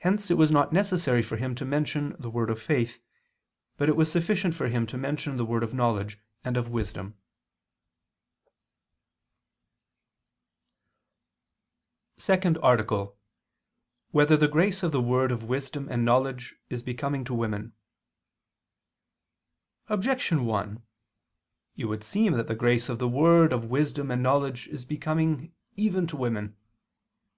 [0.00, 3.00] Hence it was not necessary for him to mention the word of faith,
[3.78, 7.12] but it was sufficient for him to mention the word of knowledge and of wisdom._______________________
[12.22, 13.16] SECOND ARTICLE [II II, Q.
[14.10, 14.28] 177, Art.
[14.28, 17.72] 2] Whether the Grace of the Word of Wisdom and Knowledge Is Becoming to Women?
[19.88, 20.82] Objection 1:
[21.78, 25.54] It would seem that the grace of the word of wisdom and knowledge is becoming
[25.76, 26.58] even to women.